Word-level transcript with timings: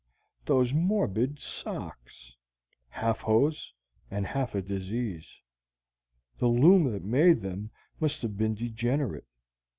Those 0.47 0.73
morbid 0.73 1.37
socks! 1.37 2.35
half 2.89 3.19
hose 3.19 3.71
and 4.09 4.25
half 4.25 4.55
a 4.55 4.61
disease. 4.63 5.27
The 6.39 6.47
loom 6.47 6.91
that 6.91 7.03
made 7.03 7.41
them 7.43 7.69
must 7.99 8.23
have 8.23 8.35
been 8.35 8.55
degenerate. 8.55 9.27